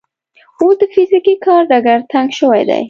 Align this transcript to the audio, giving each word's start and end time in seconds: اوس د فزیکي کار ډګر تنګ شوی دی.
اوس 0.59 0.75
د 0.81 0.83
فزیکي 0.93 1.35
کار 1.45 1.61
ډګر 1.69 1.99
تنګ 2.11 2.29
شوی 2.39 2.63
دی. 2.69 2.79